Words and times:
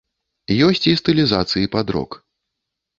Ёсць 0.69 0.87
і 0.93 0.95
стылізацыі 1.01 1.71
пад 1.77 1.87
рок. 1.97 2.21